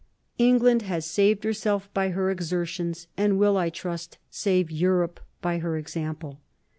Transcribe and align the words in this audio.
"England 0.39 0.81
has 0.81 1.05
saved 1.05 1.43
herself 1.43 1.87
by 1.93 2.09
her 2.09 2.31
exertions, 2.31 3.05
and 3.17 3.37
will, 3.37 3.55
I 3.55 3.69
trust, 3.69 4.17
save 4.31 4.71
Europe 4.71 5.19
by 5.43 5.59
her 5.59 5.77
example." 5.77 6.41